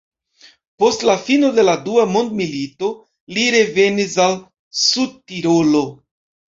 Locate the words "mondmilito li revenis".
2.15-4.19